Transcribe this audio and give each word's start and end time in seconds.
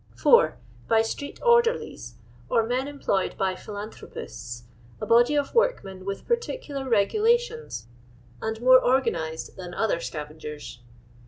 4. 0.15 0.57
By 0.87 1.03
street 1.03 1.39
orderlies, 1.43 2.15
or 2.49 2.63
men 2.63 2.87
employed 2.87 3.37
by 3.37 3.53
philanthropists— 3.55 4.63
a 4.99 5.05
body 5.05 5.35
of 5.35 5.53
workmen 5.53 6.05
with 6.05 6.27
par 6.27 6.37
ticular 6.37 6.89
regulations 6.89 7.85
and 8.41 8.59
more 8.61 8.81
orgsmized 8.81 9.53
than 9.57 9.75
other 9.75 9.99
scavengers. 9.99 10.79